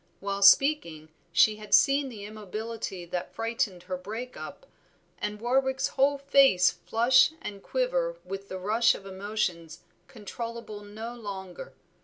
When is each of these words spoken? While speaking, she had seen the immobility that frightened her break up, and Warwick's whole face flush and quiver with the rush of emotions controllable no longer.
While 0.19 0.41
speaking, 0.41 1.09
she 1.31 1.57
had 1.57 1.75
seen 1.75 2.09
the 2.09 2.25
immobility 2.25 3.05
that 3.05 3.35
frightened 3.35 3.83
her 3.83 3.97
break 3.97 4.35
up, 4.35 4.65
and 5.19 5.39
Warwick's 5.39 5.89
whole 5.89 6.17
face 6.17 6.71
flush 6.71 7.33
and 7.39 7.61
quiver 7.61 8.17
with 8.25 8.49
the 8.49 8.57
rush 8.57 8.95
of 8.95 9.05
emotions 9.05 9.81
controllable 10.07 10.81
no 10.83 11.13
longer. 11.13 11.75